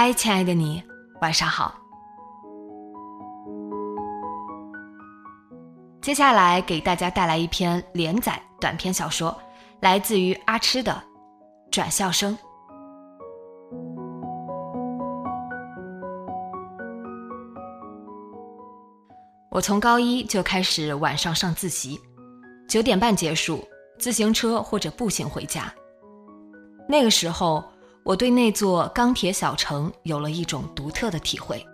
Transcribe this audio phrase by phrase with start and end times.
[0.00, 0.80] 嗨，亲爱的你，
[1.20, 1.74] 晚上好。
[6.00, 9.36] 接下来给大家带来一篇连载短篇小说，
[9.80, 10.92] 来自于阿痴的
[11.72, 12.32] 《转校生》。
[19.50, 21.98] 我从高一就开始晚上上自习，
[22.68, 23.66] 九点半结束，
[23.98, 25.64] 自行车或者步行回家。
[26.88, 27.64] 那个时候。
[28.04, 31.64] 我对那座钢铁小城有了一种独特的体会。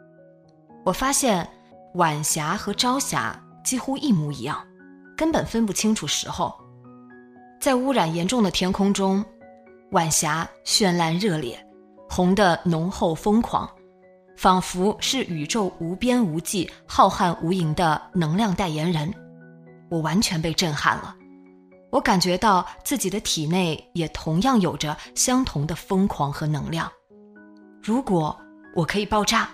[0.85, 1.49] 我发现
[1.95, 4.63] 晚霞和朝霞几乎一模一样，
[5.17, 6.55] 根本分不清楚时候。
[7.61, 9.25] 在污染严重的天空中，
[9.93, 11.59] 晚霞绚烂热烈，
[12.11, 13.67] 红的浓厚疯狂，
[14.37, 19.13] 仿佛是宇宙无边无际、浩瀚无垠的能量代言人。
[19.89, 21.15] 我完全被震撼了。
[21.95, 26.91] 我感觉到自己的体内也同样有着相同的疯狂和能量。
[27.81, 28.37] 如果
[28.75, 29.49] 我可以爆炸，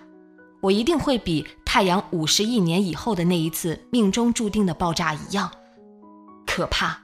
[0.63, 5.53] 我一定会比太阳五十亿年以后的那一次命中注定的爆炸一样
[6.47, 6.99] 可怕、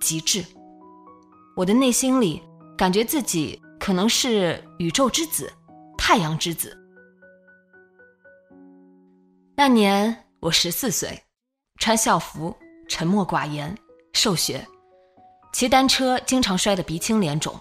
[0.00, 0.42] 极致。
[1.54, 2.42] 我的内心里
[2.74, 5.52] 感觉自己可能是宇宙之子、
[5.98, 6.74] 太阳之子。
[9.54, 11.22] 那年我十四岁，
[11.78, 12.56] 穿校服，
[12.88, 13.76] 沉默寡言，
[14.14, 14.66] 受学。
[15.52, 17.58] 骑单车经常摔得鼻青脸肿，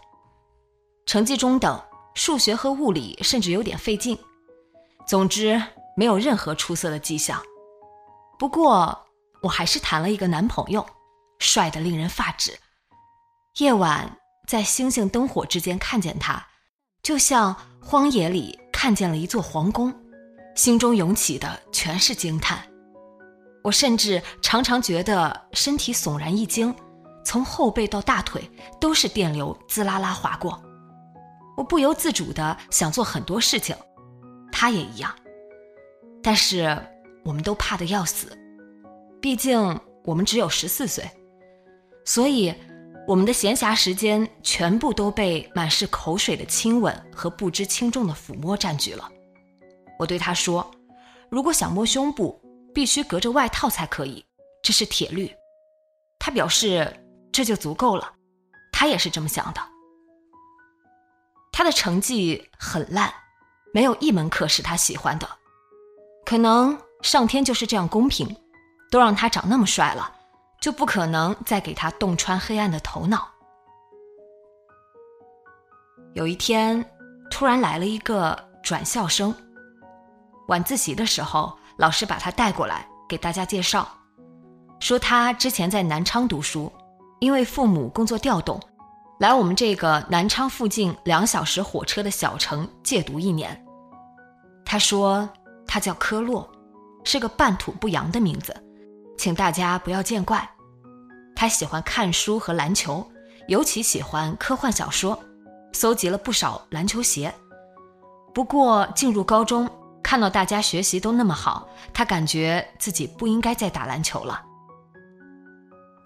[1.05, 1.81] 成绩中等，
[2.13, 4.17] 数学和物理甚至有点费劲。
[5.07, 5.61] 总之，
[5.95, 7.41] 没有任何出色的迹象。
[8.37, 9.05] 不过，
[9.41, 10.85] 我还是谈了一个男朋友，
[11.39, 12.59] 帅得令人发指。
[13.59, 16.45] 夜晚在星星灯火之间看见他，
[17.01, 19.91] 就像荒野里看见了一座皇宫，
[20.55, 22.63] 心中涌起的全是惊叹。
[23.63, 26.75] 我甚至常常觉得身体悚然一惊。
[27.27, 28.49] 从后背到大腿
[28.79, 30.63] 都是电流滋啦啦划过，
[31.57, 33.75] 我不由自主的想做很多事情，
[34.49, 35.13] 他也一样。
[36.23, 36.81] 但是
[37.25, 38.31] 我们都怕的要死，
[39.19, 41.03] 毕竟我们只有十四岁，
[42.05, 42.55] 所以
[43.05, 49.05] 我们的闲暇时间全部都被满是口水的亲吻和不知轻重的抚摸占据了。
[49.99, 50.65] 我对他说
[51.29, 52.41] ：“如果想摸胸部，
[52.73, 54.25] 必须隔着外套才可以，
[54.63, 55.29] 这是铁律。”
[56.17, 56.89] 他表示。
[57.37, 58.13] 这就足够了，
[58.71, 59.61] 他也是这么想的。
[61.51, 63.13] 他的成绩很烂，
[63.71, 65.29] 没有一门课是他喜欢的。
[66.25, 68.35] 可能上天就是这样公平，
[68.89, 70.11] 都让他长那么帅了，
[70.59, 73.29] 就不可能再给他洞穿黑暗的头脑。
[76.15, 76.83] 有一天，
[77.29, 79.31] 突然来了一个转校生。
[80.47, 83.87] 晚自习的时候，老师把他带过来给大家介绍，
[84.79, 86.73] 说他之前在南昌读书。
[87.19, 88.59] 因为父母工作调动，
[89.19, 93.65] 来我们这个南昌附近两小时火车的小城借读一年。
[94.63, 95.27] 他说
[95.65, 96.47] 他叫科洛，
[97.03, 98.55] 是个半土不洋的名字，
[99.17, 100.47] 请大家不要见怪。
[101.35, 103.05] 他喜欢看书和篮球，
[103.47, 105.17] 尤其喜欢科幻小说，
[105.73, 107.33] 搜集了不少篮球鞋。
[108.33, 109.69] 不过进入高中，
[110.03, 114.43] 看到大家学习都那么好，他感觉自己不应该再打篮球了。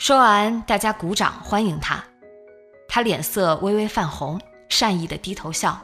[0.01, 2.03] 说完，大家鼓掌欢迎他。
[2.89, 5.79] 他脸色微微泛红，善意的低头笑。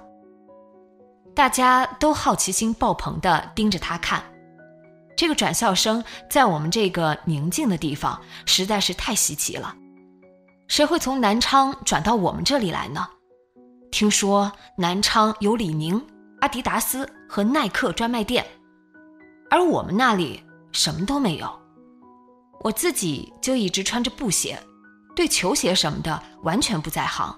[1.35, 4.23] 大家都好奇心爆棚的盯着他看。
[5.15, 9.75] 这个转校生在我们这个宁静的地方实在是太稀奇了。
[10.67, 13.07] 谁会从南昌转到我们这里来呢？
[13.91, 16.03] 听说南昌有李宁、
[16.41, 18.43] 阿迪达斯和耐克专卖店，
[19.51, 21.66] 而我们那里什么都没有。
[22.61, 24.61] 我自己就一直穿着布鞋，
[25.15, 27.35] 对球鞋什么的完全不在行。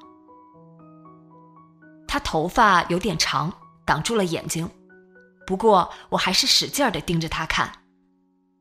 [2.08, 3.54] 他头发有点长，
[3.86, 4.70] 挡住了眼睛，
[5.46, 7.72] 不过我还是使劲儿地盯着他看，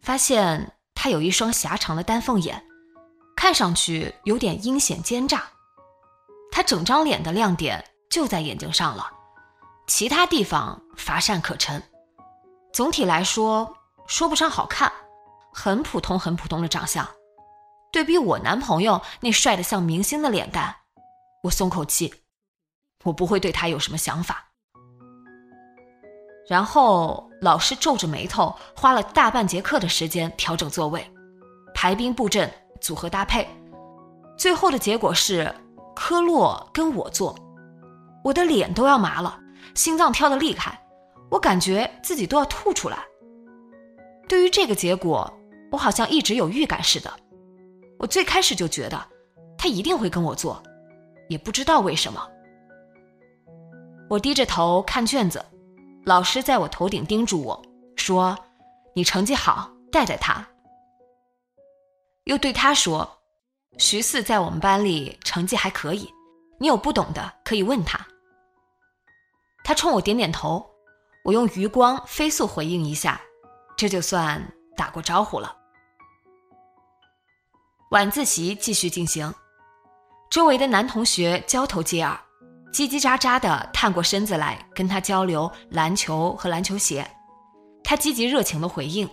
[0.03, 2.63] 发现他有一双狭长的丹凤眼，
[3.37, 5.45] 看上去有点阴险奸诈。
[6.51, 9.11] 他整张脸的亮点就在眼睛上了，
[9.87, 11.83] 其他地方乏善可陈。
[12.73, 13.75] 总体来说，
[14.07, 14.93] 说不上好看，
[15.61, 17.05] 很普通，很普通的长相。
[17.91, 20.73] 对比我男朋友那帅得像明星的脸蛋，
[21.43, 22.15] 我松口气，
[23.03, 24.45] 我不会对他有什么想法。
[26.49, 31.05] 然后老师皱着眉头，花了大半节课的时间调整座位、
[31.75, 32.49] 排兵布阵、
[32.81, 33.45] 组合搭配，
[34.39, 35.53] 最后的结果是
[35.97, 37.37] 科洛跟我坐，
[38.23, 39.37] 我的脸都要麻了，
[39.75, 40.81] 心脏跳得厉害，
[41.33, 42.97] 我感觉自己都要吐出来。
[44.29, 45.35] 对于这个结果，
[45.71, 47.13] 我好像一直有预感似的。
[47.99, 49.03] 我最开始就觉得
[49.57, 50.63] 他一定会跟我做，
[51.29, 52.27] 也不知道为什么。
[54.09, 55.45] 我低着头看卷子，
[56.05, 57.63] 老师在我头顶叮嘱我
[57.97, 58.39] 说
[58.95, 60.47] ：“你成绩好，带带他。”
[62.25, 63.19] 又对他说
[63.79, 66.09] ：“徐四在我们班里成绩还可以，
[66.59, 67.99] 你有不懂的可以问他。”
[69.65, 70.65] 他冲我点点头，
[71.25, 73.21] 我用余光飞速回应一下，
[73.77, 74.43] 这就算
[74.79, 75.55] 打过招呼了。
[77.91, 79.35] 晚自习继续进行，
[80.31, 82.17] 周围的男同学交头接耳，
[82.73, 87.05] 叽叽喳喳地探过身子来跟他交流篮球和篮球鞋。
[87.83, 89.09] 他积极热情地回应。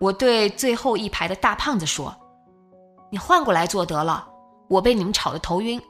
[0.00, 2.14] 我对最后一排的大胖子说
[3.12, 4.26] ：“你换过来坐得了，
[4.68, 5.80] 我被你们吵得头晕。”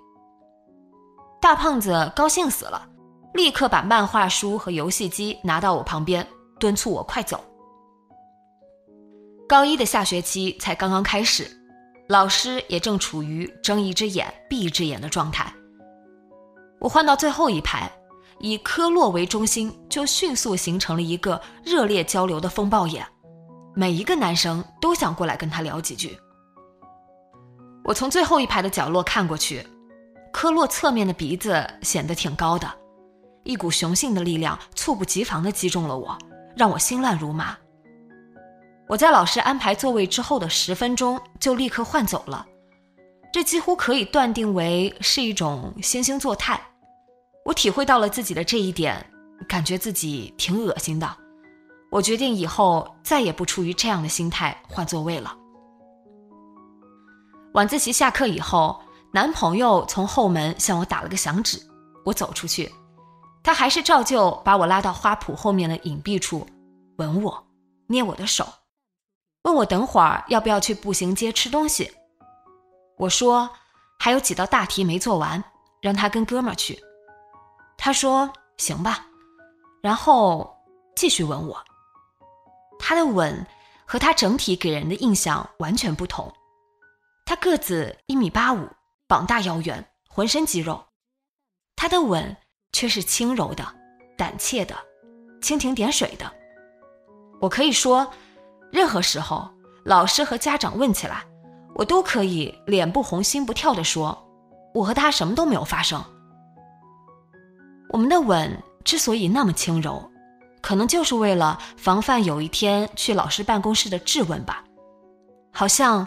[1.40, 2.88] 大胖子高兴死了，
[3.34, 6.26] 立刻把漫画书和游戏机拿到我旁边，
[6.58, 7.44] 敦促我快走。
[9.48, 11.50] 高一的下学期才刚刚开始。
[12.08, 15.50] 老师也正处于睁一只眼闭一只眼的状态。
[16.78, 17.90] 我换到最后一排，
[18.40, 23.06] 以科洛为中心，就迅速形成了一个热烈交流的风暴眼。
[23.74, 26.18] 每一个男生都想过来跟他聊几句。
[27.84, 29.66] 我从最后一排的角落看过去，
[30.30, 32.70] 科洛侧面的鼻子显得挺高的，
[33.44, 36.16] 一股雄性的力量猝不及防地击中了我，
[36.54, 37.56] 让我心乱如麻。
[38.88, 42.46] 我在老师安排座位之后的十分钟就立刻换走了，
[43.30, 46.58] 这几乎可以断定为是一种惺惺作态。
[47.44, 49.04] 我体会到了自己的这一点，
[49.46, 51.06] 感觉自己挺恶心的。
[51.90, 55.36] 我决定以后再也不出于这样的心态换座位了。
[57.52, 58.80] 晚自习下课以后，
[59.12, 61.60] 男朋友从后门向我打了个响指，
[62.06, 62.72] 我走出去，
[63.42, 66.46] 他还是照旧把我拉到花圃后面的隐蔽处，
[66.96, 67.46] 吻我，
[67.86, 68.46] 捏我的手。
[69.42, 71.90] 问我等会儿要不要去步行街吃东西，
[72.98, 73.48] 我说
[73.98, 75.42] 还有几道大题没做完，
[75.80, 76.78] 让他跟哥们儿去。
[77.78, 79.06] 他说行吧，
[79.80, 80.54] 然后
[80.96, 81.64] 继续吻我。
[82.78, 83.46] 他的吻
[83.86, 86.30] 和他整体给人的印象完全不同。
[87.24, 88.68] 他个子一米八五，
[89.06, 90.84] 膀大腰圆，浑身肌肉。
[91.76, 92.36] 他的吻
[92.72, 93.64] 却是轻柔的、
[94.16, 94.76] 胆怯的、
[95.40, 96.30] 蜻蜓点水的。
[97.40, 98.12] 我可以说。
[98.70, 99.48] 任何时候，
[99.84, 101.22] 老师和家长问起来，
[101.74, 104.16] 我都可以脸不红心不跳地说
[104.74, 106.02] ：“我和他什么都没有发生。”
[107.90, 110.10] 我们的吻之所以那么轻柔，
[110.60, 114.62] 可能就是为了防范有一天去老师办公室的质问吧。
[115.50, 116.06] 好像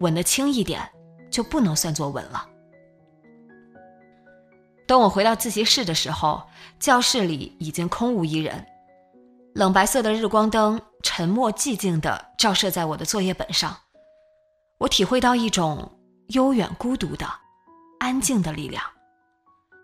[0.00, 0.82] 吻得轻一点，
[1.30, 2.44] 就不能算作吻了。
[4.86, 6.42] 等我回到自习室的时候，
[6.80, 8.66] 教室里已经空无一人。
[9.54, 13.76] 冷白色的日光灯沉默寂静地照射在我的作业本上，
[14.78, 17.26] 我体会到一种悠远孤独的、
[17.98, 18.82] 安静的力量，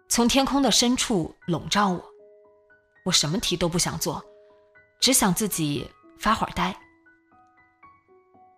[0.09, 2.05] 从天空的深处笼罩我。
[3.05, 4.23] 我什么题都不想做，
[5.01, 6.77] 只想自己发会儿呆。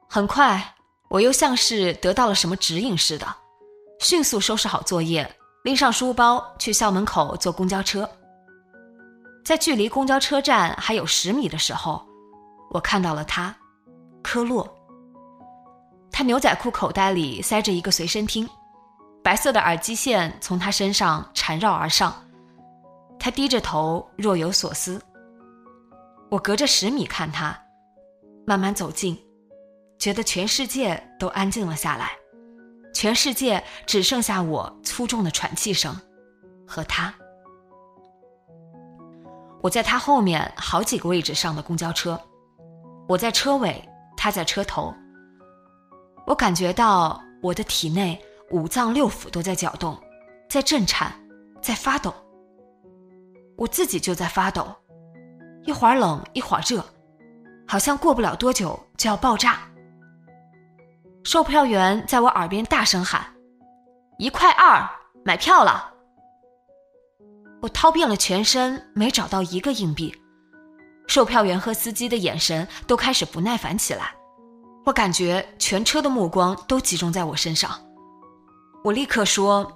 [0.09, 0.75] 很快，
[1.09, 3.26] 我又像是得到了什么指引似的，
[4.00, 8.09] 迅速收拾好作业，拎上书包去校门口坐公交车。
[9.45, 12.05] 在距离公交车站还有十米的时候，
[12.71, 13.55] 我看到了他，
[14.23, 14.69] 科洛。
[16.12, 18.49] 他牛仔裤口袋里塞着一个随身听，
[19.23, 22.15] 白色的耳机线从他身上缠绕而上。
[23.19, 25.00] 他低着头，若有所思。
[26.31, 27.59] 我隔着十米看他，
[28.47, 29.19] 慢慢走近，
[29.99, 32.12] 觉得全世界都安静了下来，
[32.95, 35.95] 全世界只剩下我粗重的喘气声，
[36.67, 37.12] 和他。
[39.61, 42.19] 我在他后面好几个位置上的公交车，
[43.11, 43.85] 我在车尾，
[44.17, 44.95] 他在车头。
[46.29, 48.17] 我感觉到我的体内
[48.52, 50.00] 五脏六腑都在搅动，
[50.49, 51.12] 在震颤，
[51.61, 52.14] 在发抖。
[53.57, 54.73] 我自己就在发抖，
[55.64, 56.85] 一会儿冷一会儿热，
[57.67, 59.59] 好像过不了多久就要爆炸。
[61.25, 63.26] 售票员在我耳边大声喊
[64.19, 64.88] ：“一块二，
[65.25, 65.93] 买票了！”
[67.61, 70.14] 我掏遍了全身，没找到一个硬币。
[71.11, 74.14] 售票员和司机的眼神都开始不耐烦起来，
[74.87, 77.69] 我感觉全车的目光都集中在我身上。
[78.85, 79.73] 我立刻说：“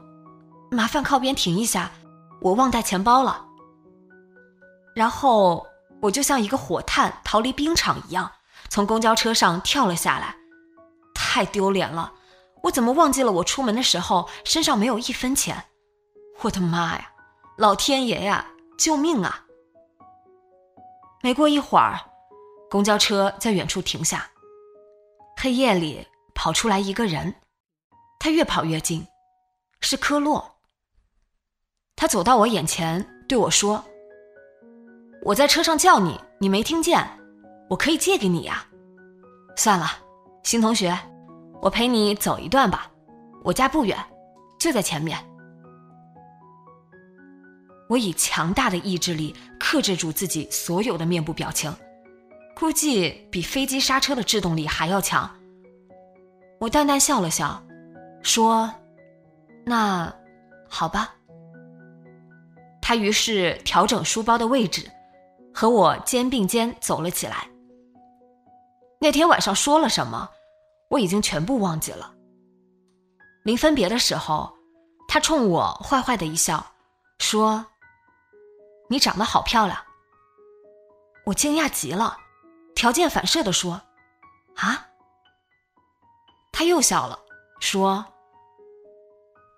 [0.71, 1.91] 麻烦靠边停一下，
[2.41, 3.45] 我忘带钱包了。”
[4.95, 5.67] 然后
[6.01, 8.31] 我就像一个火炭逃离冰场一样，
[8.69, 10.37] 从公交车上跳了下来。
[11.17, 12.13] 太丢脸了！
[12.63, 15.65] 我怎么忘记了我出门的时候身上没有一分钱？
[16.43, 17.11] 我的妈呀！
[17.59, 18.47] 老天爷呀！
[18.79, 19.41] 救命啊！
[21.25, 21.99] 没过一会儿，
[22.69, 24.29] 公交车在远处停下，
[25.41, 27.35] 黑夜里跑出来一个人，
[28.21, 29.07] 他越跑越近，
[29.81, 30.57] 是科洛。
[31.97, 33.83] 他走到我眼前对我说
[35.25, 37.03] ：“我在车上叫你，你没听见？
[37.71, 38.63] 我可以借给你呀。
[39.57, 39.87] 算了，
[40.43, 40.95] 新同学，
[41.63, 42.91] 我陪你走一段吧，
[43.43, 43.99] 我家不远，
[44.59, 45.19] 就在前面。”
[47.87, 51.75] 我以强大的意志力克制住自己所有的面部表情，
[52.57, 55.31] 估计比飞机刹车的制动力还要强。
[56.59, 57.63] 我淡淡笑了笑，
[58.23, 58.73] 说
[59.67, 60.11] ：“那
[60.67, 61.15] 好吧。”
[62.81, 64.91] 他于是调整书包的位置，
[65.53, 67.47] 和我肩并肩走了起来。
[68.99, 70.31] 那天晚上说了什么，
[70.89, 72.15] 我已经全部忘记了。
[73.45, 74.51] 临分别的时候，
[75.07, 76.65] 他冲我坏坏的一笑，
[77.19, 77.65] 说。
[78.89, 79.79] 你长得好漂亮，
[81.25, 82.17] 我惊讶极了，
[82.75, 83.81] 条件反射的说
[84.57, 84.87] ：“啊。”
[86.53, 87.19] 他又笑了，
[87.61, 88.05] 说：“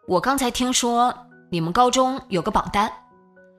[0.07, 1.15] 我刚才听说
[1.51, 2.91] 你们高中有个榜单，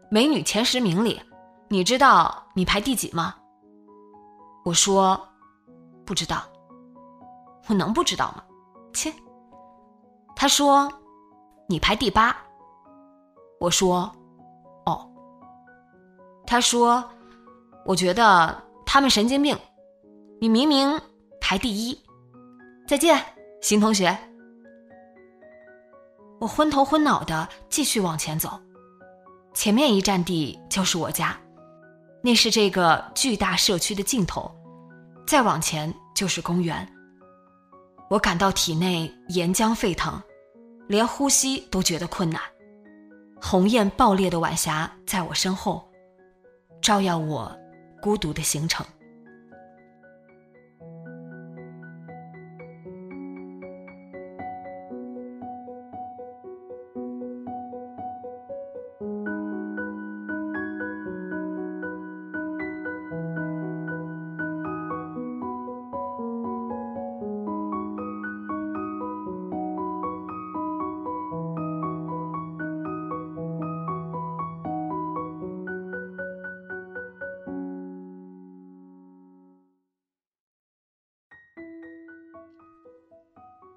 [0.10, 1.22] 美女前十名里，
[1.68, 3.36] 你知道你排第几吗？”
[4.64, 5.28] 我说
[6.06, 6.44] ：“不知道。”
[7.68, 8.44] 我能不知道吗？
[8.94, 9.14] 切。
[10.34, 10.90] 他说
[11.68, 12.36] ：“你排第八。”
[13.60, 14.10] 我说。
[16.48, 17.04] 他说
[17.86, 19.56] ：“我觉得他们神经病，
[20.40, 21.00] 你明明
[21.42, 22.00] 排第一。”
[22.88, 23.22] 再见，
[23.62, 24.18] 新同学。
[26.40, 28.58] 我昏头昏脑的继续往前走，
[29.54, 31.38] 前面一站地就是我家，
[32.24, 34.50] 那是这个巨大社区的尽头，
[35.26, 36.88] 再往前就是公园。
[38.10, 40.18] 我感到体内岩浆沸腾，
[40.88, 42.42] 连呼吸都觉得困难。
[43.42, 45.86] 红艳爆裂的晚霞在我身后。
[46.88, 47.54] 照耀我
[48.02, 48.86] 孤独的行程。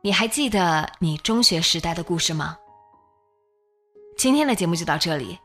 [0.02, 2.57] 你还记得你中学时代的故事吗？
[4.16, 5.38] 今天的节目就到这里，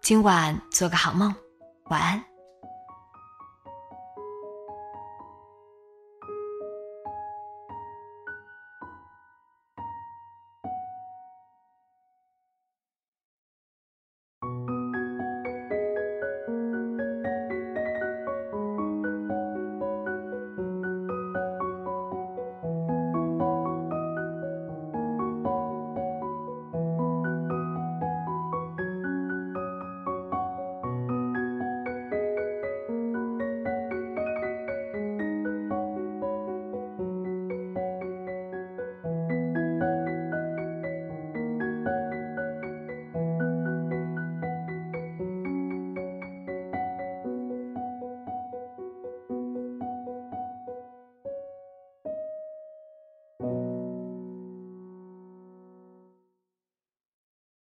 [0.00, 1.34] 今晚做个好梦，
[1.86, 2.24] 晚安。